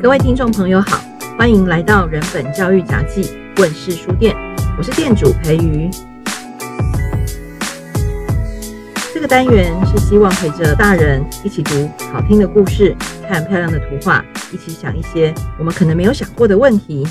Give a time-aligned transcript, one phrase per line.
[0.00, 1.02] 各位听众朋友好，
[1.36, 4.32] 欢迎来到人本教育杂记问世书店，
[4.78, 5.90] 我是店主培瑜。
[9.12, 12.96] 这个单元是希望陪着大人一起读好听的故事，
[13.28, 17.04] 看漂亮的图画，一起想一些我们可能没有想过的问题。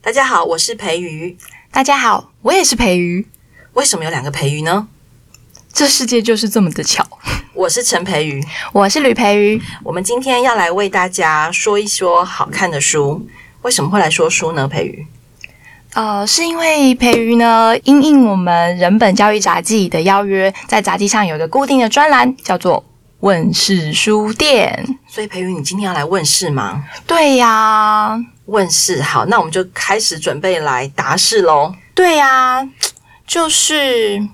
[0.00, 1.36] 大家好，我是培瑜。
[1.70, 3.26] 大家好，我也是培瑜。
[3.74, 4.88] 为什么有两个培瑜呢？
[5.70, 7.06] 这世界就是这么的巧。
[7.56, 9.58] 我是陈培瑜，我是吕培瑜。
[9.82, 13.26] 我们今天要来为大家说一说好看的书。
[13.62, 14.68] 为什么会来说书呢？
[14.68, 15.06] 培瑜？
[15.94, 22.84] 呃，是因为培瑜呢，因应我们人本教育杂记的邀约，在杂记上有一个固定的专栏，叫做
[23.20, 24.98] 问世书店。
[25.08, 26.84] 所以培瑜，你今天要来问世吗？
[27.06, 29.00] 对呀，问世。
[29.00, 31.74] 好，那我们就开始准备来答世喽。
[31.94, 32.68] 对呀。
[33.26, 34.24] 就是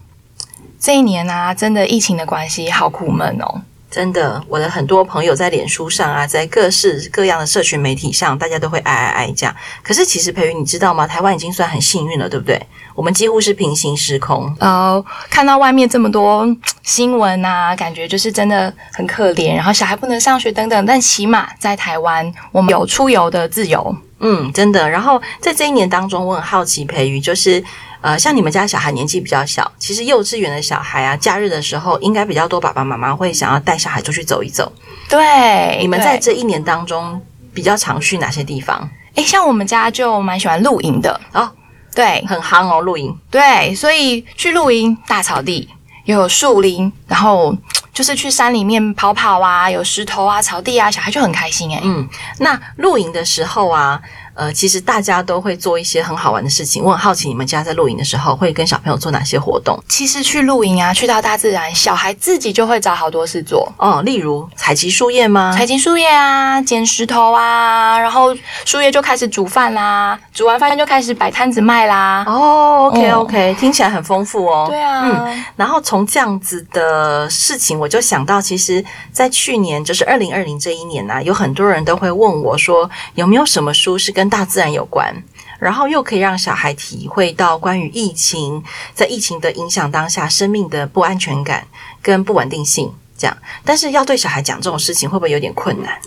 [0.83, 3.63] 这一年啊，真的疫情的关系，好苦闷哦。
[3.89, 9.55] 真的，我的很多朋友在脸书上啊，在各式各样的社群媒体上，大家都会哀哀哀这样。
[9.81, 11.07] 可是其实培瑜，你知道吗？
[11.07, 12.61] 台湾已经算很幸运了，对不对？
[12.97, 14.53] 我们几乎是平行时空。
[14.59, 16.45] 呃，看到外面这么多
[16.83, 19.55] 新闻啊，感觉就是真的很可怜。
[19.55, 23.95] 然后小孩不能上学等等，但起码在台湾，我们有出游的自由。
[24.19, 24.91] 嗯，真的。
[24.91, 27.63] 然后在这一年当中，我很好奇，培瑜就是。
[28.03, 34.71] 呃，像你们家小孩年纪比较小，其实幼稚园的小孩啊，假日的时候应该比较多，爸爸妈妈会想要带小孩出去走一走。
[35.09, 37.23] 对，你们在这一年当中
[37.55, 38.91] 比较常去哪些地方？
[39.15, 41.49] 诶，像我们家就蛮喜欢露营的哦，
[41.95, 43.17] 对，很夯哦，露营。
[43.31, 45.69] 对，所以去露营，大草地
[46.07, 47.57] 又有树林，然后
[47.95, 51.81] 就是去山里面跑跑啊，有石头啊，草地啊，小孩就很开心诶。
[51.85, 52.09] 嗯，
[52.39, 54.03] 那露营的时候啊。
[54.35, 56.83] 呃，其实大家都会做一些很好玩的事情。
[56.83, 59.79] 我很好奇，你们家在露营的时候会跟小朋友做哪些活动？
[59.89, 64.03] 其实去露营啊，去到大自然，小孩自己就会找好多事做哦。
[64.03, 65.55] 例如采集树叶吗？
[65.57, 68.35] 采集树叶啊，捡石头啊，然后
[68.65, 72.25] 树叶就开始煮饭啦，煮完饭就开始摆摊子卖啦。
[72.27, 74.67] 哦，OK OK，嗯，听起来很丰富哦。
[74.69, 75.45] 对啊，嗯。
[75.57, 85.13] 然后从这样子的事情，我就想到，其实，在去年就是二零二零这一年呢，啊，有很多人都会问我说，有没有什么书是跟跟大自然有关，
[85.59, 88.63] 然后又可以让小孩体会到关于疫情，
[88.95, 91.67] 在疫情的影响当下，生命的不安全感
[92.01, 93.37] 跟不稳定性，这样。
[93.65, 96.01] 但是要对小孩讲这种事情，会不会有点困难？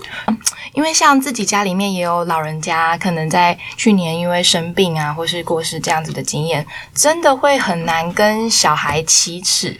[0.72, 9.78] 因为像自己家里面也有老人家，可能在去年因为生病啊，或是过世这样子的经验，真的会很难跟小孩启齿。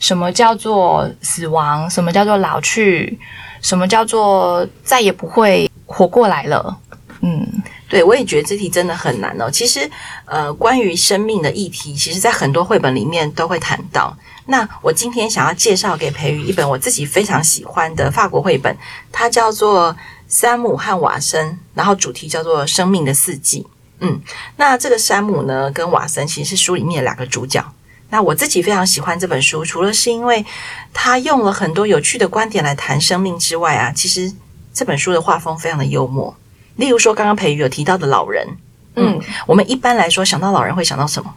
[0.00, 1.88] 什么叫做死亡？
[1.88, 3.16] 什么叫做老去？
[3.62, 6.76] 什么叫做再也不会活过来了？
[7.20, 7.46] 嗯，
[7.88, 9.50] 对，我也觉得这题真的很难哦。
[9.50, 9.90] 其实，
[10.24, 14.16] 呃，关于生命的议题，其实在很多绘本里面都会谈到。
[14.46, 18.74] 那我今天想要介绍给培宇一本我自己非常喜欢的法国绘本，
[19.12, 19.92] 它叫做
[20.28, 23.62] 《山姆和瓦森》，然后主题叫做《生命的四季》。
[24.00, 24.20] 嗯，
[24.56, 27.62] 那这个山姆呢，跟瓦森其实是书里面的两个主角。
[28.10, 30.46] 那我自己非常喜欢这本书，除了是因为
[30.94, 34.32] 他用了很多有趣的观点来谈生命之外啊，其实
[34.72, 36.34] 这本书的画风非常的幽默。
[36.78, 38.46] 例如说，刚刚培瑜有提到的老人，
[38.94, 41.34] 嗯，我们一般来说想到老人会想到什么？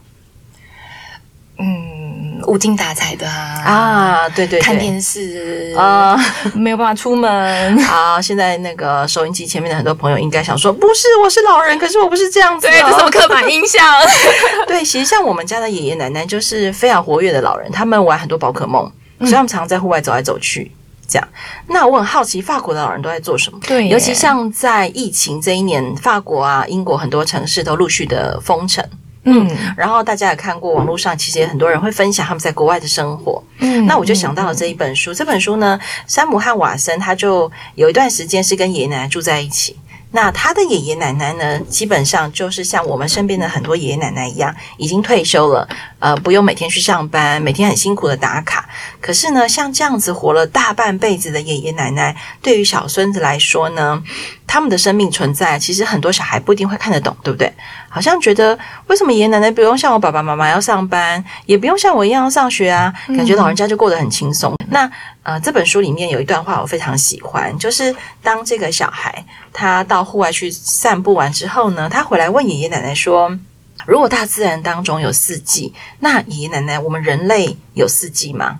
[1.57, 6.17] 嗯，无精打采的啊，啊对，对对，看电视啊，
[6.55, 7.29] 没有办法出门
[7.85, 8.21] 啊。
[8.21, 13.83] 现在那个收音机前面的很多朋友应该想说，不是，我是老人，可是我不是这样子，对，这是什么刻板印象？
[14.67, 18.83] 对，其实像我们家的爷爷奶奶就是非常活跃的老人，他们玩很多宝可梦，
[19.19, 20.71] 所以他们常常在户外走来走去。
[21.11, 21.27] 这样，
[21.67, 23.59] 那我很好奇，法国的老人都在做什么？
[23.67, 28.83] 对，尤其像在疫情这一年，法国啊、英国很多城市都陆续的封城。
[29.23, 33.43] 嗯，然后大家也看过网络上，其实也很多人会分享他们在国外的生活。
[33.59, 35.13] 嗯，那我就想到了这一本书。
[35.13, 39.77] 这本书呢，山姆和瓦森他就有一段时间是跟爷爷奶奶住在一起。
[40.13, 45.69] 那他的爷爷奶奶呢，基本上就是像我们身边的很多爷爷奶奶一样，已经退休了，
[45.99, 48.67] 呃，不用每天去上班，每天很辛苦的打卡。
[49.01, 54.01] 可是呢，像这样子活了大半辈子的爷爷奶奶，对于小孙子来说呢，
[54.45, 57.51] 他们的生命存在，其实很多小孩不一定会看得懂，对不对？
[57.89, 58.57] 好像觉得
[58.87, 62.93] 为什么爷爷奶奶不用像我爸爸妈妈要上班，也不用像我一样要上学啊？
[63.07, 64.53] 感觉老人家就过得很轻松。
[64.59, 64.91] 嗯、那
[65.23, 73.37] 呃，这本书里面有一段话我非常喜欢，就是当这个小孩他到户外去散步完之后呢，他回来问爷爷奶奶说
[73.85, 78.59] ：“如果大自然当中有四季，那爷爷奶奶，我们人类有四季吗？”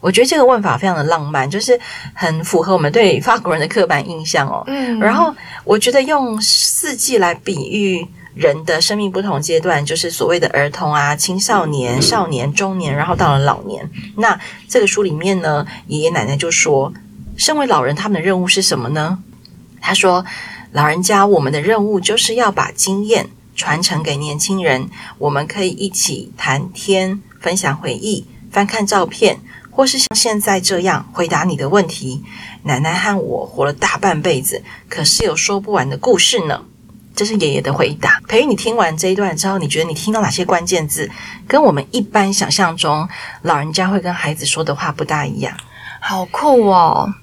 [0.00, 1.78] 我觉得这个问法非常的浪漫，就是
[2.14, 4.62] 很符合我们对法国人的刻板印象哦。
[4.66, 5.34] 嗯，然后
[5.64, 13.90] 我觉得用四季来比喻人的生命不同阶段，就是所谓的儿童啊、青少年、少年、中年，然后到了老年。
[14.16, 16.92] 那这个书里面呢，爷爷奶奶就说，
[17.36, 19.18] 身为老人，他们的任务是什么呢？
[19.80, 20.24] 他说
[20.72, 24.88] ：“老人家，我们的任务就是要把经验传承给年轻人。
[25.18, 29.38] 我们可以一起谈天，分享回忆，翻看照片，
[29.78, 32.24] 或是像现在这样回答你的问题。
[32.64, 36.64] 奶奶和我活了大半辈子，可是有说不完的故事呢。”
[37.14, 38.20] 这是爷爷的回答。
[38.26, 41.08] 培育，你听完这一段之后，你觉得你听到哪些关键字，
[41.46, 43.08] 跟我们一般想象中
[43.42, 45.56] 老人家会跟孩子说的话不大一样？
[46.00, 47.14] 好酷哦！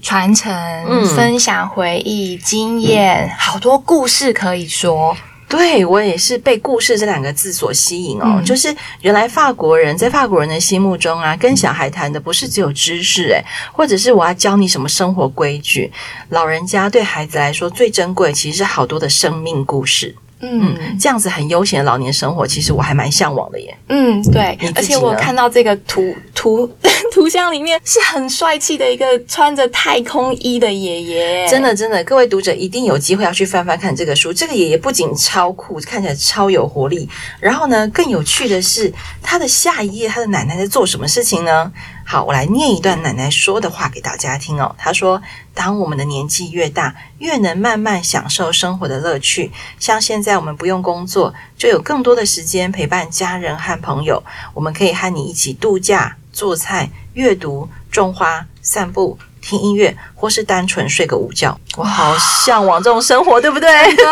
[0.00, 0.50] 传承、
[0.88, 5.14] 嗯、分享回忆、经验，好多故事可以说。
[5.52, 8.36] 对，我也是被“故事”这两个字所吸引哦。
[8.38, 15.92] 嗯、就是原来法国人在法国人的心目中啊，跟小孩谈的不是只有知识，诶，或者是我要教你什么生活规矩。
[16.30, 20.16] 老人家对孩子来说最珍贵，其实是好多的生命故事。
[20.42, 23.76] 嗯，这样子很悠闲的老年生活，其实我还蛮向往的耶。
[23.88, 26.68] 嗯，对，而且我看到这个图图
[27.12, 31.48] 图像里面是很帅气的一个穿着太空衣的爷爷。
[31.48, 34.32] 真的，真的，各位读者一定有机会要去翻翻看这个书。
[34.32, 38.92] 这个爷爷不仅超酷，看起来超有活力，然后呢，更有趣的是
[39.22, 41.70] 他的下一页，他的奶奶在做什么事情呢？
[42.12, 44.76] 好，我来念一段奶奶说的话给大家听哦。
[44.76, 45.22] 她说
[45.56, 49.50] ：“当我们的年纪越大，越能慢慢享受生活的乐趣。
[49.78, 54.22] 像现在我们不用工作，就有更多的时间陪伴家人和朋友。
[54.52, 61.58] 我们可以和你一起度假、做菜、阅读、种花、散步、听音乐，或是单纯睡个午觉。
[61.78, 62.14] 我好
[62.44, 63.70] 向往这种生活，对不对？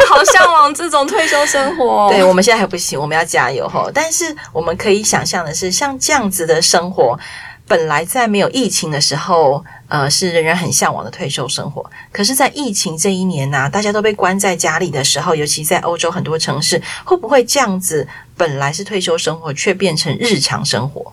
[0.09, 2.09] 好向往这种退休生活。
[2.17, 3.91] 对，我们现在还不行，我们要加油哈。
[3.93, 7.15] 但是我们可以想象的是，像这样子的生活。”
[7.71, 11.89] 本来在没有疫情的时候，呃，是人人很向往的退休生活。
[12.11, 18.09] 可是，在疫情这一年呢、啊，大家都被关在家里的时候，尤其在欧洲很多城市，会不会这样子？
[18.37, 21.13] 本来是退休生活，却变成日常生活？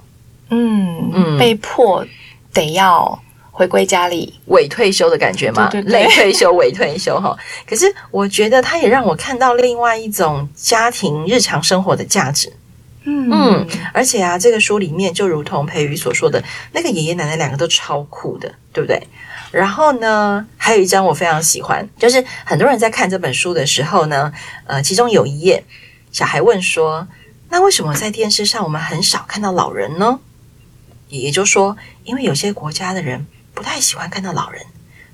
[0.50, 2.04] 嗯嗯，被迫
[2.51, 3.21] 得要
[3.51, 5.69] 回归家里，伪退休的感觉吗？
[5.69, 7.38] 对对对，类退休、伪退休哈。
[7.69, 12.51] 可是，我觉得它也让我看到另外一种家庭日常生活的价值。
[13.09, 16.44] 嗯，而且啊，这个书里面就如同培瑜所说的，
[16.74, 19.01] 那个爷爷奶奶两个都超酷的，对不对？
[19.50, 24.33] 然后呢，还有一张我非常喜欢，就是很多人在看这本书的时候呢，
[24.65, 25.63] 呃，其中有一页，
[26.12, 27.07] 小孩问说
[27.48, 30.19] ：“那为什么在电视上我们很少看到老人呢？”
[31.07, 34.62] 爷爷就说：“因为有些国家的人不太喜欢看到老人，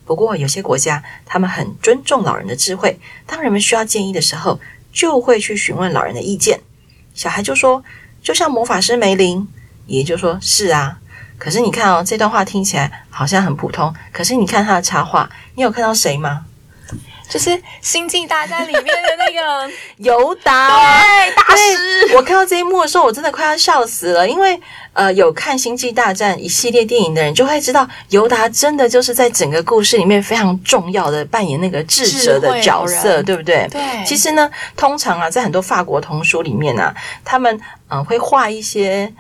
[0.04, 4.60] 不过有些国家他们很尊重老人的智慧，当人们需要建议的时候，
[4.92, 6.60] 就会去询问老人的意见。”
[7.13, 7.83] 小孩就说
[8.21, 9.48] ：“就像魔法师梅林。”
[9.88, 10.98] 爷爷就说：“是啊。”
[11.38, 13.94] 可是你看哦，这段话听起来好像很普通。
[14.12, 16.45] 可是你看他的插画，你有看到谁吗？
[17.30, 17.50] 就是
[17.81, 22.15] 《星际大战》里面的那个 尤达，对，大师。
[22.15, 24.60] 我看到这一幕的时候，我真的快要笑死了，因为
[24.94, 33.68] 呃，有看《星际大战》一系列电影的人就会知道，尤达真的就是在整个故事里面非常重要的扮演那个智者的角色，对不对？
[33.72, 33.81] 对。
[34.06, 36.94] 其实呢，通常啊，在很多法国童书里面啊，
[37.25, 37.54] 他们
[37.90, 39.12] 嗯、呃、会画一些。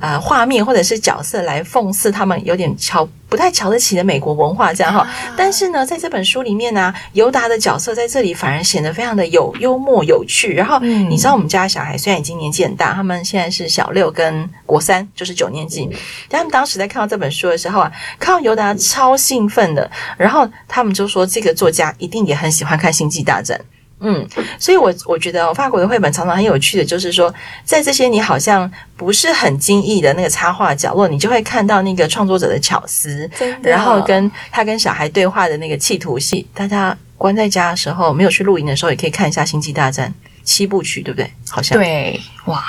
[0.00, 5.00] 呃，画面或者是角色来讽刺他们有点瞧不太瞧得起的美国文化，这样哈。
[5.00, 10.54] 啊、但是呢，在这本书里面呢、啊，尤达的角色在这里反而显得非常的有幽默有趣。
[10.54, 15.88] 然后，嗯、你知道我们家小孩虽然已经年纪很大，他们现在是小六跟国三，就是九年级。
[16.28, 23.56] 但他们当时在看到这本书的时候啊，看到尤达超兴奋的，然后他们就说，这个作家一定也很喜欢看《星际大战》。
[24.02, 24.28] 嗯，
[24.58, 27.32] 所以我，我我觉得法国的绘本常常很有趣的，就是说，
[27.64, 33.30] 在这些你好像不是很经意的那个插画角落，你就会看到那个创作者的巧思，
[33.62, 36.46] 然后跟他跟小孩对话的那个企图戏。
[36.52, 40.08] 大家关在家的时候，没有去露营的时候，也可以看一下《星际大战》
[40.44, 41.30] 七部曲，对不对？
[41.48, 42.62] 好像对，哇。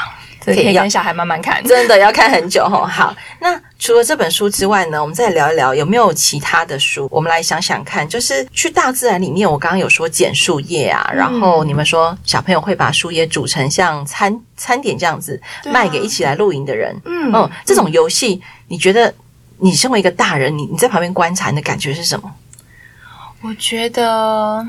[0.45, 2.85] 可以跟小孩慢慢看，真的要看很久哈。
[2.85, 7.05] 好，那除了这本书之外呢，我们再聊一聊有没有其他的书？
[7.11, 16.95] 我们来想想看，就是去大自然里面，我刚刚有说捡树叶啊，然后你们说小朋友会把树叶煮成像餐餐点这样子卖给一起来露营的人。
[17.03, 19.13] 嗯，嗯，这种游戏，你觉得
[19.57, 22.31] 你身为一个大人，你你在旁边观察，你的感觉是什么？
[23.41, 24.65] 我觉得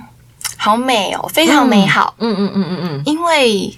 [0.56, 2.16] 好美哦，非常美好。
[2.18, 3.73] 嗯嗯嗯嗯嗯，因为。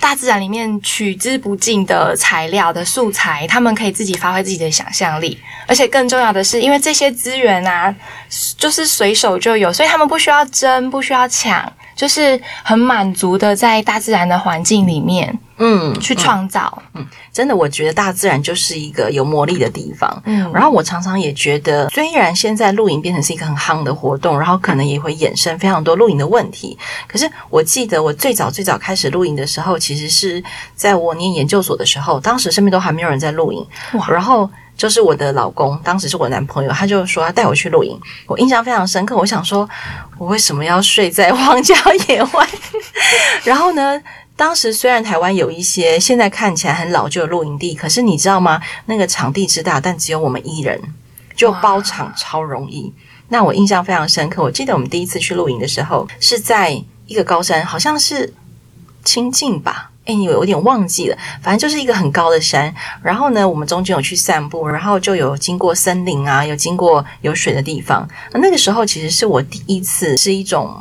[0.00, 7.94] 大自然里面取之不尽的材料的素材，他们可以自己发挥自己的想象力，而且更重要的是，因为这些资源啊，
[8.56, 15.38] 就是随手就有，所以他们不需要争，不需要抢，就是很满足的在大自然的环境里面。
[15.58, 17.02] 嗯，去创造嗯。
[17.02, 20.22] 嗯，真的，我觉得大自然就是一个有魔力的地方。
[20.24, 26.78] 嗯，然后我常常也觉得，虽然现在露营变成是一个很夯的活动，然后可能也会衍生非常多露营的问题。
[27.06, 30.42] 可是我记得我最早最早开始露营的时候，其实是
[30.74, 33.66] 在我念研究所的时候，当时身边都还没有人在露营。
[33.94, 34.48] 哇，然后。
[34.78, 39.16] 就是我的老公，当时是我男朋友，他就说要带我去露营，我印象非常深刻。
[39.16, 39.68] 我想说，
[40.18, 41.74] 我为什么要睡在荒郊
[42.06, 42.48] 野外？
[43.42, 44.00] 然后呢，
[44.38, 48.62] 当时虽然台湾有一些现在看起来很老旧的露营地，可是你知道吗？
[48.86, 50.80] 那个场地之大，但只有我们一人，
[51.34, 52.94] 就包场超容易。
[53.30, 54.40] 那我印象非常深刻。
[54.40, 58.32] 我记得我们第一次去露营的时候，是在一个高山，好像是
[59.02, 59.90] 清境吧。
[60.04, 62.72] 哎，你有点忘记了，反正就是一个很高的山。
[63.02, 68.08] 然后呢，我们中间有去散步，然后就有经过森林啊，有经过有水的地方。
[68.34, 70.74] 那个时候其实是我第一次是一种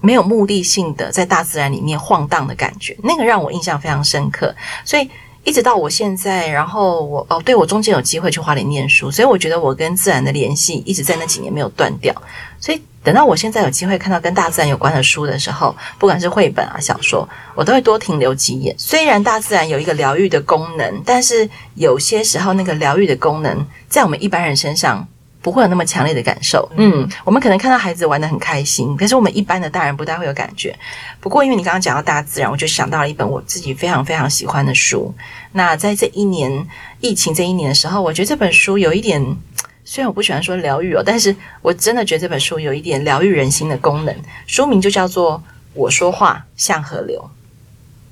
[0.00, 4.54] 没有目的性的在大自然里面晃荡的感觉，那个让我印象非常深刻。
[4.84, 5.08] 所以
[5.44, 12.14] 一直到我现在，然后我哦，对，我中间有机会去花莲念书，所以我觉得我跟自然的联系一直在那几年没有断掉。
[12.58, 12.80] 所以。
[13.02, 18.74] 等到我现在有机会看到跟大自然有关的书的时候，不管是绘本啊、小说，我都会多停留几眼。
[18.78, 25.08] 虽然大自然有一个疗愈的功能，但是有些时候那个疗愈的功能在我们一般人身上
[25.42, 26.68] 不会有那么强烈的感受。
[26.76, 30.78] 嗯，我们可能看到孩子玩的很开心，可是我们一般的大人不太会有感觉。
[31.20, 35.14] 不过因为你刚刚讲到大自然，我就想到了一本我自己非常非常喜欢的书。
[35.52, 36.66] 那在这一年
[37.00, 39.36] 疫情这一年的时候，我觉得这本书有一点。
[39.82, 44.14] 虽然我不喜欢说疗愈哦，但是我真的觉得这本书有一点疗愈人心的功能。
[44.46, 45.36] 书名就叫做
[45.74, 47.18] 《我说话像河流》。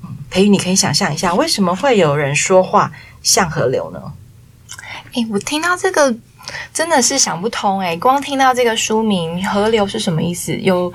[0.03, 2.91] 嗯，培育，你可以想象一下，为什么会有人说话
[3.23, 4.01] 像河流呢？
[5.13, 6.13] 诶，我听到这个
[6.73, 10.55] 真的是想不通诶，光听到这个书名“河流”是什么意思？
[10.57, 10.91] 有。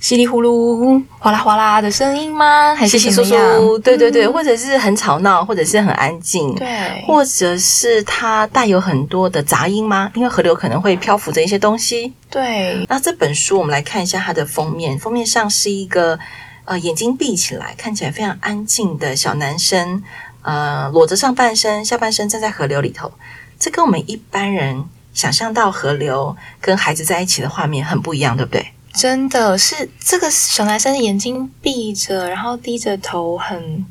[0.00, 2.74] 稀里呼噜、哗啦哗啦的声音吗？
[2.74, 3.78] 还是稀稀疏疏？
[3.80, 10.10] 对对对，或者是很吵闹，或者是很安静，对，或者是它带有很多的杂音吗？
[10.14, 12.14] 因为河流可能会漂浮着一些东西。
[12.30, 16.18] 对，那这本书我们来看一下它的封面，封面上是一个
[16.64, 20.02] 呃眼睛闭起来，看起来非常安静的小男生，
[20.40, 23.12] 呃裸着上半身，下半身站在河流里头。
[23.60, 28.72] 这跟我们一般人想象到河流跟孩子在一起的画面很不一样，对不对？
[28.94, 33.86] 真的是这个小男生眼睛闭着，然后低着头，很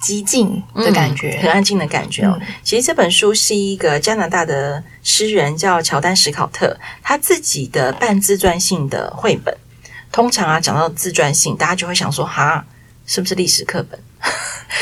[0.00, 2.38] 寂静的感觉，嗯、很安静的感觉哦。
[2.40, 9.56] 嗯、其实这本书是一个加拿大的诗人叫乔丹·史考特他自己的半自传性的绘本。
[10.12, 12.64] 通常啊，讲到自传性，大家就会想说：哈，
[13.06, 13.98] 是不是历史课本？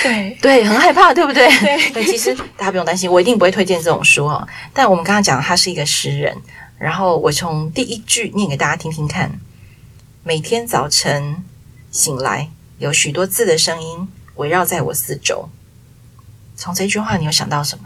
[0.03, 1.49] 对对，很害怕，对不对？
[1.61, 4.47] 对， 对，其实大家不用担心，我一定不会推荐这种书哦。
[4.73, 6.37] 但我们刚刚讲，他是一个诗人，
[6.79, 9.31] 然后我从第一句念给大家听听看。
[10.23, 11.45] 每天早晨
[11.91, 12.49] 醒来，
[12.79, 15.49] 有许多字的声音围绕在我四周。
[16.57, 17.85] 从这句话，你有想到什么？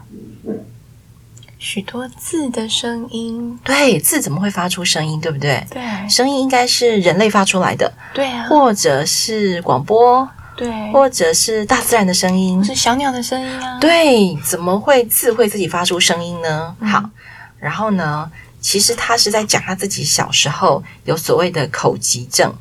[1.59, 5.21] 许多字的声音，对，字怎么会发出声音？
[5.21, 5.67] 对不对？
[5.69, 13.78] 对，声音应该是人类发出来的，对啊，或者是广播，对，或者是大自然的声音，是小鸟的声音啊。
[13.80, 16.76] 对，怎么会自会自己发出声音呢？
[16.80, 17.08] 嗯、好，
[17.58, 18.30] 然后呢？
[18.60, 22.52] 其实他是在讲他自己小时候有所谓的口疾症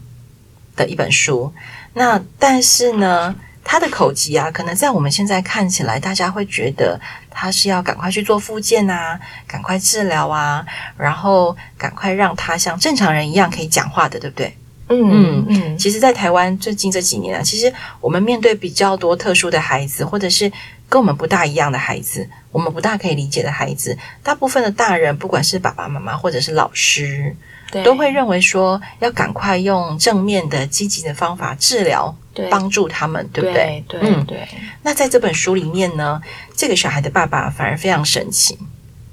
[0.75, 1.51] 的一本书。
[1.95, 7.01] 那但是呢，他的口疾啊，可能在我们现在看起来，大家会觉得
[7.31, 10.63] 他是要赶快去做复健啊，赶快治疗啊，
[10.97, 14.55] 然后赶快让他像正常人一样可以讲话的，对不对？
[14.89, 15.77] 嗯嗯嗯。
[15.77, 20.51] 其实，在台湾最近这几年啊，其实我们面对比较多特殊的孩子，或者是。
[20.89, 27.35] 跟我们不大一样的孩子，我们不大可以理解的孩子，大部分的大人，不管是爸爸妈妈或者是老师，
[27.69, 32.15] 对都会认为说要赶快用正面的、积极的方法治疗，
[32.49, 33.83] 帮助他们，对不对？
[33.89, 34.47] 对，对嗯，对。
[34.81, 36.21] 那在这本书里面呢，
[36.55, 38.57] 这个小孩的爸爸反而非常神奇。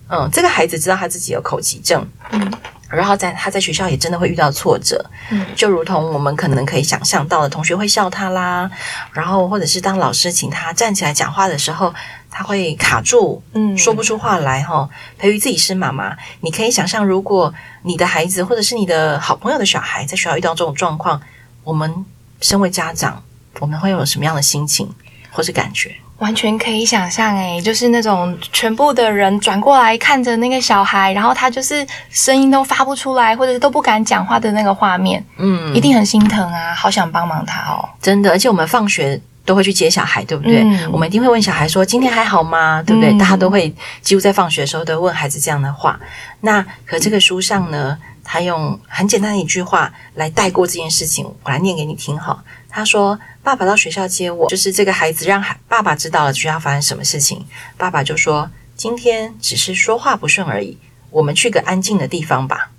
[0.09, 2.53] 嗯，这个孩子知道他自己有口疾症，嗯。
[2.95, 8.71] 然后在他在学校也真的会遇到挫折，嗯，就如同我们可能可以想象到的，同学会笑他啦，
[9.13, 11.93] 然后或者是当老师请他站起来讲话的时候，
[12.31, 14.89] 他会卡住，嗯，说不出话来哈。
[15.19, 21.21] 培育自己是妈妈，你可以想象，如果你的孩子或者是你的好朋友的小孩在学校遇到这种状况，
[21.63, 22.05] 我们
[22.41, 23.23] 身为家长，
[23.61, 24.93] 我们会有什么样的心情
[25.35, 25.95] 或是感觉？
[26.19, 38.31] 完全可以想象，诶，就是那种全部的人转过来看着那个小孩，然后他就是声音都发不出来，或者是都不敢讲话的那个画面，嗯，一定很心疼啊，好想帮忙他哦，真的。
[38.31, 40.63] 而且我们放学都会去接小孩，对不对？
[40.63, 43.11] 嗯，我们一定会问小孩说：“今天还好吗？”对不对？
[43.13, 45.99] 嗯，大家都会几乎在放学的时候都问孩子这样的话。
[46.41, 52.43] 那可这个书上呢，他用很简单的一句话来带过这件事情，我来念给你听哈。
[52.69, 57.47] 他说：“爸爸到学校接我，就是这个孩子让孩爸爸知道了学校发生什么事情。
[57.77, 60.77] 爸爸就说：‘今天只是说话不顺而已，
[61.11, 62.71] 我们去个安静的地方吧。’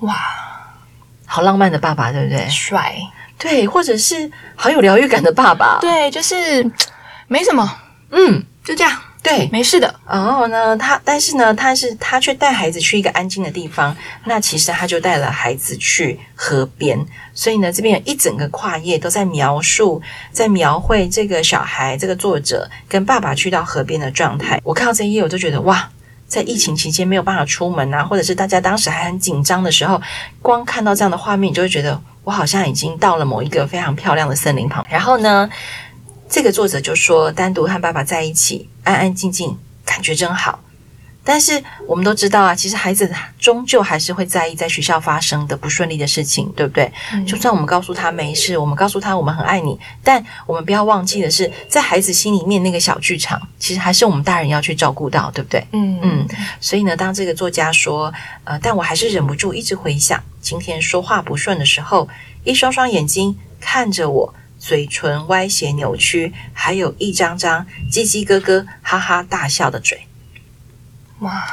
[0.00, 0.14] 哇，
[1.24, 2.46] 好浪漫的爸爸，对不对？
[2.50, 2.94] 帅，
[3.38, 6.70] 对，或者是好有疗愈感的爸爸，对，就是
[7.28, 7.78] 没什么，
[8.10, 9.92] 嗯，就这样。”对，没事的。
[10.08, 13.94] 然后呢，他但是呢，他是他却带孩子去一个安静的地方。
[14.24, 16.96] 那其实他就带了孩子去河边。
[17.34, 24.60] 所以呢，这边有一整个跨页都在描述，在描绘这个小孩，这个作者跟爸爸去到河边的状态。
[24.62, 25.90] 我看到这一页，我就觉得哇，
[26.28, 30.00] 在疫情期间没有办法出门啊，或者是大家当时还很紧张的时候，
[30.40, 34.86] 光看到这样的画面，你就会觉得我好像已经到了某一个非常漂亮的森林旁。
[34.88, 35.50] 然后呢，
[36.28, 40.60] 这个作者就说，单独和爸爸在一起，安安静静，感觉真好。
[41.28, 46.92] 但是我们都知道啊，其实孩子终究还是会在意在学校发生的不顺利的事情，对不对？
[47.12, 47.26] 嗯。
[47.26, 55.66] 就算我们告诉他没事，我们告诉他我们很爱你，但我们不要忘记的是，在孩子心里面那个小剧场，其实还是我们大人要去照顾到，对不对？
[55.72, 56.28] 嗯嗯。
[56.60, 58.14] 所以呢，当这个作家说，
[58.44, 62.08] 呃，但我还是忍不住一直回想今天说话不顺的时候，
[62.44, 70.06] 一双双眼睛看着我，嘴唇歪斜扭曲，还有一张张叽叽咯咯、哈哈大笑的嘴。
[71.20, 71.44] 哇，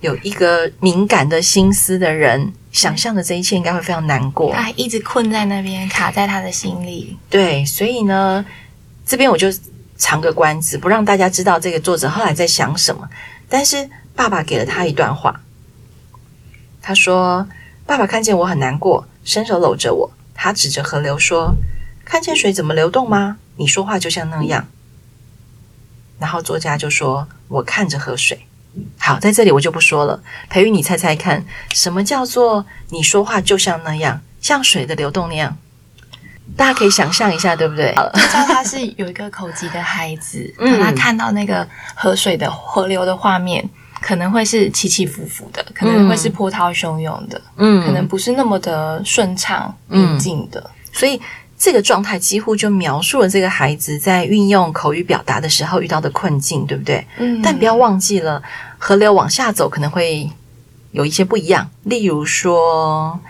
[0.00, 4.52] 有一个敏感的心思的人，想象的这一切应该会非常难过。
[4.54, 7.18] 他一直困在那边，卡在他的心里。
[7.28, 8.44] 对，所以呢，
[9.04, 9.48] 这边我就
[9.96, 13.08] 藏个关子，不让大家知道这个作者后来在想什么。
[13.48, 15.40] 但是爸爸给了他一段话，
[16.80, 17.46] 他说
[17.84, 21.54] ：“爸爸看见我很难过，伸手搂着我，他指着河流说
[22.10, 23.36] ：‘看见水怎么流动吗？
[23.54, 24.66] 你说话就像那样。’
[26.18, 28.46] 然后作家就说：‘我看着河水。’”
[28.98, 30.20] 好，在这里我就不说了。
[30.48, 35.56] 培育，你猜猜看，什么叫做你说话就像那样，像水的流动那样？
[36.56, 37.90] 大家可以想象一下，对不对？
[37.92, 41.64] 知道他是有一个口疾的孩子，嗯，他看到那个
[41.94, 43.64] 河水的河流的画面，
[44.00, 51.20] 可能会是起起伏伏的，可能会是波涛汹涌的，嗯，可能不是那么的顺畅、平静的，嗯，所以。
[51.60, 57.06] 这个状态几乎就描述了这个孩子在运用口语表达的时候遇到的困境，对不对？
[57.18, 57.42] 嗯。
[57.42, 58.42] 但不要忘记了，
[58.78, 60.30] 河流往下走可能会
[60.92, 63.20] 有一些不一样，例如说。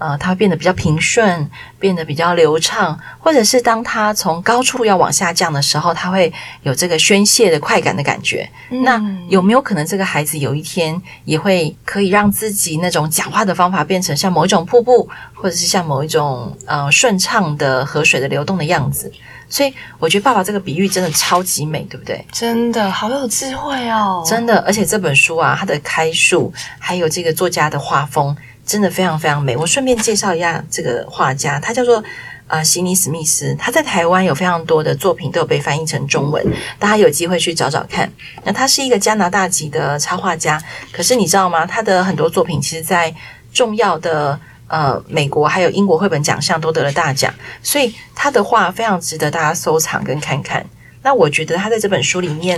[0.00, 6.32] 呃，它会变得比较平顺，变得比较流畅，或者是当它从高处要往下降的时候，它会
[6.62, 8.48] 有这个宣泄的快感的感觉。
[8.70, 8.82] 嗯。
[8.82, 19.12] 那有没有可能这个孩子有一天也会可以让自己那种讲话的方法变成像某一种瀑布，或者是像某一种呃顺畅的河水的流动的样子？
[19.48, 22.24] 所以我觉得爸爸这个比喻真的超级美，对不对？
[22.32, 24.22] 真的好有智慧哦！
[24.24, 28.36] 真的，而且这本书啊，它的开述还有这个作家的画风。
[28.70, 29.56] 真的非常非常美。
[29.56, 32.00] 我顺便介绍一下这个画家，他叫做
[32.46, 33.52] 呃席尼史密斯。
[33.58, 36.40] 他在台湾有非常多的作品都有被翻译成中文，
[36.78, 38.08] 大家有机会去找找看。
[38.44, 41.66] 那他是一个加拿大籍的插画家，可是你知道吗？
[41.66, 43.12] 他的很多作品其实，在
[43.52, 50.64] 重要的呃美国还有英国绘本奖项都得了大奖，所以他的画非常值得大家收藏跟看看。
[51.02, 52.56] 那我觉得他在这本书里面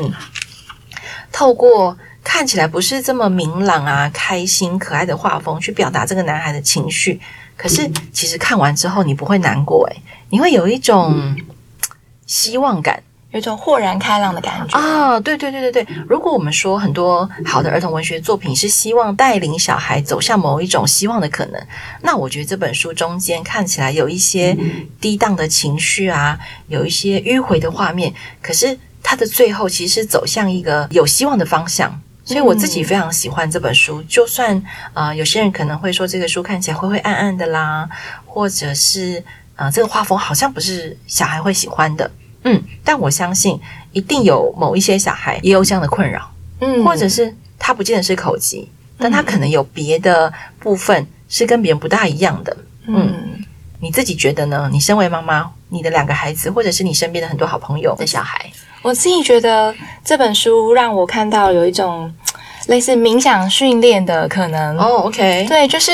[1.33, 1.97] 透过。
[2.25, 7.21] 看起来不是这么明朗啊，开心可爱的画风去表达这个男孩的情绪，
[7.57, 11.37] 可是其实看完之后你不会难过诶，你会有一种
[12.27, 15.19] 希望感，有一种豁然开朗的感觉啊！
[15.21, 21.61] 对对对对对，如果我们说很多好的儿童文学作品是希望带领小孩走向某一种希望的可能，
[22.03, 24.57] 那我觉得这本书中间看起来有一些
[25.01, 32.01] 低档的情绪啊，有一些迂回的画面，可是它的最后其实是走向一个有希望的方向。
[32.25, 34.57] 所以我自己非常喜欢这本书，嗯、就算
[34.93, 37.89] 啊、呃，有些人可能会说这个书看起来灰灰暗暗的啦，
[38.25, 39.19] 或者是
[39.57, 42.09] 啊、呃，这个画风好像不是小孩会喜欢的，
[42.45, 43.61] 嗯，但我相信
[43.93, 52.57] 一定有某一些小孩也有这样的困扰，嗯，或者是他不见得是口疾，但他可能有别的部分是跟别人不大一样的，
[52.87, 53.45] 嗯，嗯，
[53.81, 54.71] 你自己觉得呢？
[54.73, 58.49] 你身为妈妈，你的两个孩子，或者是你身边的很多好朋友的小孩。
[58.83, 62.13] 我自己觉得这本书让我看到有一种
[62.67, 64.85] 类似冥想训练的可能哦。
[64.85, 65.93] Oh, OK，对，就是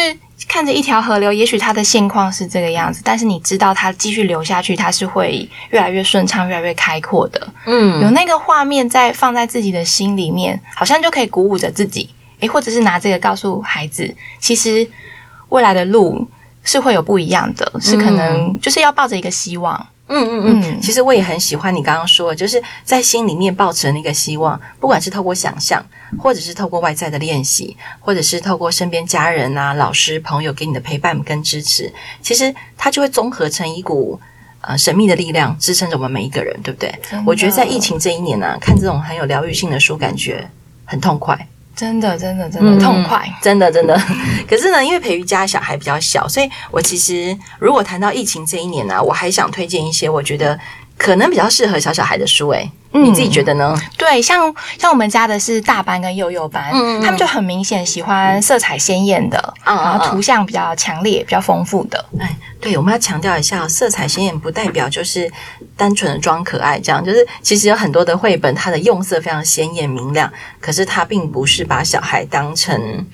[0.48, 7.48] 看着一条河流，也许它的现况是这个样子，但是你知道它继续流下去，它是会越来越顺畅、越来越开阔的。
[7.66, 12.09] 嗯，有那个画面在放在自己的心里面，好像就可以鼓舞着自己。
[12.40, 14.88] 诶，或者是拿这个告诉孩子，其实
[15.48, 16.24] 未来的路
[16.62, 19.87] 是会有不一样的，是可能就是要抱着一个希望。
[20.09, 25.85] 嗯嗯嗯，其实我也很喜欢你刚刚说的，就是在心里面抱持那个希望，不管是透过想象，
[26.18, 31.92] 或者是透过外在的练习，或者是透过身边家人啊、老师、朋友给你的陪伴跟支持，
[32.23, 34.18] 其实它就会综合成一股
[34.62, 36.92] 呃神秘的力量，支撑着我们每一个人，对不对？
[37.27, 40.49] 我觉得在疫情这一年呢、啊，看这种很有疗愈性的书，感觉
[40.85, 41.47] 很痛快。
[41.79, 43.97] 真的，真的，真的痛快，嗯、真的，真的。
[44.51, 50.59] 可是呢，因为培育家小孩比较小，所以我其实如果谈到疫情这一年呢、啊，我还想推荐一些我觉得
[50.97, 52.49] 可能比较适合小小孩的书。
[52.49, 53.77] 诶，嗯，你自己觉得呢？
[53.98, 62.03] 对，像像我们家的是大班跟幼幼班，嗯，他们就很明显喜欢色彩鲜艳的，嗯，然后图像比较强烈、比较丰富的。
[62.18, 65.31] 哎，对，我们要强调一下，色彩鲜艳不代表就是
[65.77, 73.07] 单纯的装可爱，这样就是其实有很多的绘本，它的用色非常鲜艳明亮，可是它并不是把小孩当成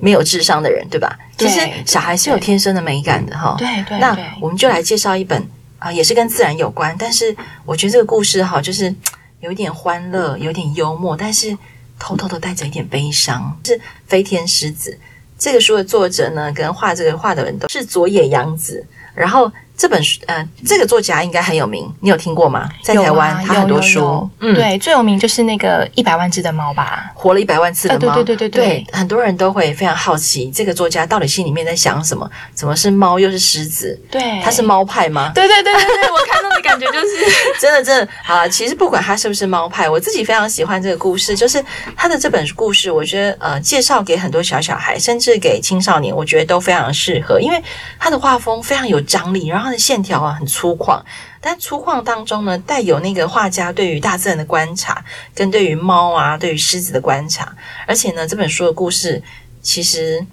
[0.00, 1.14] 没有智商的人，对吧？
[1.36, 3.54] 对，其实小孩是有天生的美感的哈。
[3.58, 5.46] 对对，那我们就来介绍一本
[5.78, 7.36] 啊，也是跟自然有关，但是
[7.66, 8.92] 我觉得这个故事哈，就是。
[9.40, 11.56] 有一点欢乐，有点幽默，但是
[11.98, 13.58] 偷偷的带着一点悲伤。
[13.64, 14.98] 是飞天狮子
[15.38, 19.50] 这个书的作者呢，跟画这个画的人都是佐野洋子，然后。
[19.80, 22.68] 这本书，呃，这个作家应该很有名，你有听过吗？
[22.82, 32.28] 在台湾，啊、他很多书，嗯，对，最有名就是那个一百万只的猫吧，活了一百万次的猫，对对对对，对，很多人都会非常好奇，这个作家到底心里面在想什么？
[32.54, 33.96] 怎么是猫又是狮子？
[34.10, 35.30] 对，他是猫派吗？
[35.32, 37.06] 对对对对对，我看到感觉就是
[37.60, 38.46] 真的真的啊！
[38.48, 41.64] 其实不管他是不是猫派，我自己非常喜欢这个故事，就是
[41.96, 47.62] 他的这本故事，我觉得呃，介绍给很多小小孩，甚至给青少年，我觉得都非常适合，因为
[47.98, 50.48] 他的画风非常有张力，然后他的线条啊很。
[50.48, 51.00] 粗犷，
[51.42, 57.54] 但粗犷当中呢，带有那个画家对于大自然的观察，跟对于猫啊、对于狮子的观察。
[57.86, 59.22] 而且呢，这本书的故事
[59.62, 60.26] 其实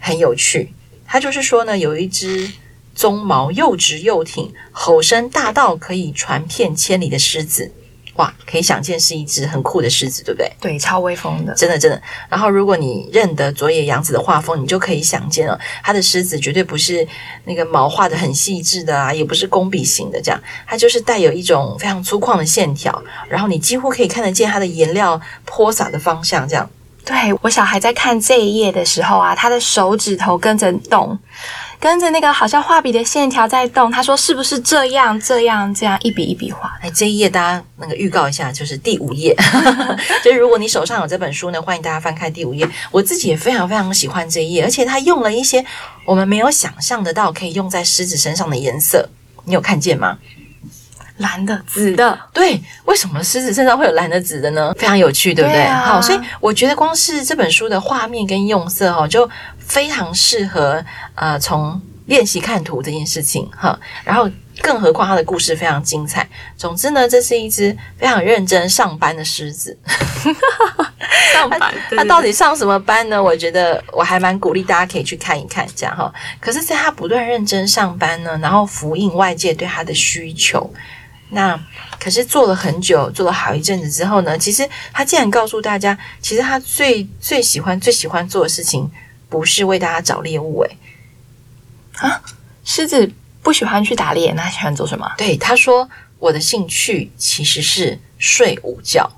[0.00, 0.72] 很有趣。
[1.04, 2.50] 它就是说呢，有一只
[2.96, 7.70] 鬃毛又直又挺、吼声大到可以传遍千里的狮子。
[8.14, 10.50] 哇，可以想见是一只很酷的狮子，对不对？
[10.58, 12.00] 对，超威风的，真的真的。
[12.30, 17.06] 然后，如果你认得佐野洋子的画风，你就可以想见了，他的狮子绝对不是
[17.44, 23.02] 那个毛画的很细致的啊，也不是工笔型的，这样，它就是带有一种非常粗犷的线条。
[23.28, 26.70] 然后，你几乎可以看得见它的颜料泼洒的方向，这样。
[27.04, 31.16] 对，我小孩在看这一页的时候啊，他的手指头跟着动。
[31.78, 36.76] 跟着那个好像画笔的线条在动，他说是不是这样这样这样一笔一笔画？
[36.80, 39.34] 哎，这一页大家那个预告一下，就是第五页。
[40.24, 42.68] 就是如果你手上有这本书呢，欢迎大家翻开第五页。
[42.90, 45.64] 我自己也非常非常喜欢这一页，而且他用了一些
[46.04, 49.08] 我们没有想象得到可以用在狮子身上的颜色，
[49.44, 50.18] 你有看见吗？
[51.18, 54.72] 蓝的、紫的，对，为什么狮子身上会有蓝的、紫的呢？
[54.78, 55.60] 非常有趣，对不对？
[55.60, 63.78] 对啊、好，所以我觉得光是这本书的画面跟用色哦，就非常适合呃从练习看图这件事情哈。
[64.04, 66.28] 然后，更何况它的故事非常精彩。
[66.56, 69.76] 总之呢，这是一只非常认真上班的狮子。
[71.32, 73.22] 上班，它到底上什么班呢？
[73.22, 76.12] 我觉得我还蛮鼓励大家可以去看一看，这样哈。
[76.40, 80.72] 可是，在他不断认真上班呢，然后符应外界对他的需求。
[81.30, 81.58] 那
[81.98, 88.90] 可是做了很久，做了好一阵子之后呢，其实他竟然告诉大家，其实他最最喜欢、最喜欢做的事情，
[89.28, 90.62] 不是为大家找猎物。
[90.62, 90.78] 诶
[91.98, 92.20] 啊，
[92.64, 93.10] 狮子
[93.42, 95.12] 不喜欢去打猎，那喜欢做什么？
[95.16, 95.88] 对，他说。
[96.18, 99.10] 我的兴趣其实是睡午觉，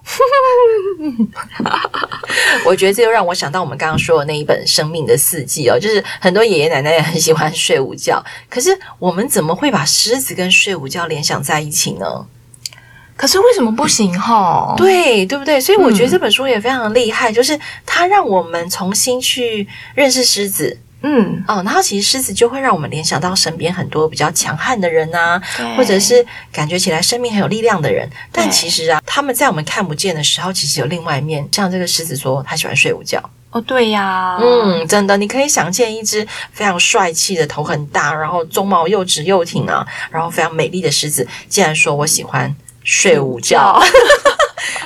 [2.67, 12.27] 我觉得这又让我想到我们刚刚说的那一本《生命的四季》哦，就是很多爷爷奶奶也很喜欢睡午觉，可是我们怎么会把狮子跟睡午觉联想在一起呢？
[13.17, 14.75] 可是为什么不行哈？
[14.77, 15.61] 对，对不对？
[15.61, 20.79] 所以我觉得这本书也非常厉害，嗯、就是它让我们重新去认识狮子。
[21.03, 25.41] 嗯哦，然后其实狮子就会让我们联想到身边很多比较强悍的人啊，
[25.77, 28.09] 或者是感觉起来生命很有力量的人。
[28.33, 31.49] 但其实啊，他们在我们看不见的时候，其实有另外一面。
[31.53, 33.23] 像这个狮子说，他喜欢睡午觉。
[33.51, 43.81] 哦，对呀，嗯，真的，你可以想见一只非常帅气的头很大，然后鬃毛又直又挺啊，然后非常美丽的狮子，竟然说我喜欢睡午觉。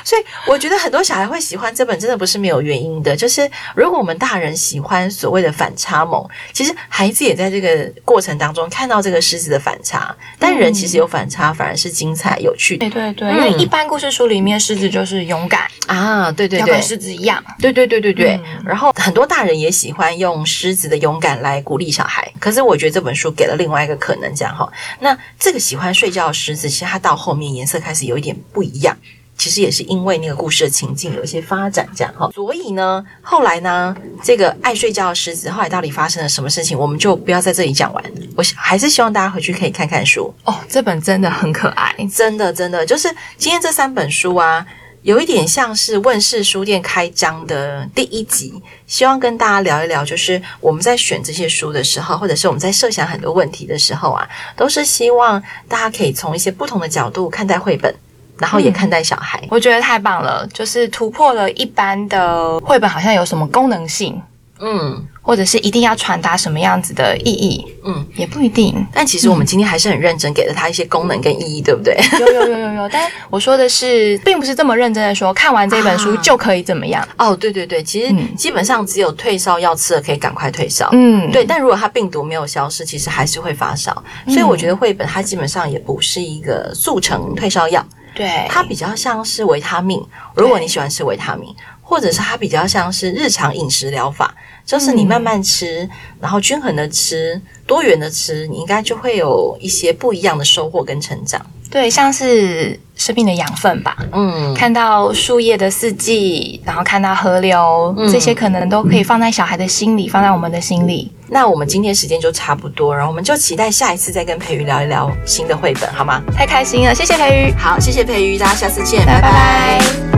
[0.05, 3.17] 所以我觉得很多小孩会喜欢这本，真的不是没有原因的。
[3.17, 10.15] 就是如果我们大人喜欢所谓的反差萌，其实孩子也在这个过程当中看到这个狮子的反差。
[10.39, 12.89] 但人其实有反差，反而是精彩有趣的。
[12.91, 17.43] 对对对，因为一般故事书里面狮子就是勇敢啊，对对对，跟狮子一样。
[17.59, 18.41] 对对对对对。
[18.65, 22.31] 然后很多大人也喜欢用狮子的勇敢来鼓励小孩。
[22.41, 24.71] 可是我觉得这本书给了另外一个可能，这样哈。
[25.01, 28.97] 那这个喜欢睡觉的狮子，其实它到后面颜色开始有一点不一样。
[29.43, 38.05] 其实也是因为那个故事的情境有一些发展，这样哈，所以呢，后来呢，这个爱睡觉的狮子后来到底发生了什么事情，我们就不要在这里讲完。
[38.37, 44.65] 我还是希望大家回去可以看看书哦，这本真的很可爱，真的真的就是今天这三本书啊，
[45.03, 57.93] 有一点像是问世书店开张的第一集，希望跟大家聊一聊，就是我们在选这些书的时候，或者是我们在设想很多问题的时候啊，都是希望大家可以从一些不同的角度看待绘本。
[58.39, 64.21] 然后也看待小孩，嗯，我觉得太棒了，就是突破了一般的绘本好像有什么功能性，
[64.61, 67.67] 嗯，或者是一定要传达什么样子的意义？
[67.85, 68.85] 嗯，也不一定。
[68.93, 71.97] 但其实我们今天还是很认真，给了他一些功能跟意义，对不对？
[72.21, 72.89] 有有有有有。
[72.89, 77.03] 但我说的是，并不是这么认真的说，看完这本书就可以怎么样？
[77.17, 80.89] 啊、哦，对对对，其实基本上只有退烧药吃了可以赶快退烧。
[80.93, 81.45] 嗯，对。
[81.45, 83.93] 但如果它病毒没有消失，其实还是会发烧。
[84.29, 90.05] 所以我觉得绘本它基本上也不是一个速成退烧药，对，它比较像是维他命。
[90.35, 91.55] 如果你喜欢吃维他命。
[91.85, 95.91] 或者是它比较像是日常饮食疗法，就是你慢慢吃，嗯、
[96.23, 101.45] 然后均衡的吃，多元的吃，你应该就会有一些不一样的收获跟成长。
[101.71, 103.95] 对，像是生命的养分吧。
[104.13, 111.13] 嗯，看到树叶的四季，然后看到河流，嗯、这些可能都可以放在小孩的心里，放在我们的心里。
[111.33, 116.23] 那我们今天时间就差不多，然后我们就期待下一次再跟培瑜聊一聊新的绘本，好吗？
[116.37, 117.55] 太开心了，谢谢培瑜。
[117.59, 119.23] 好，谢谢培瑜，大家下次见，拜拜。
[119.23, 120.12] 拜拜。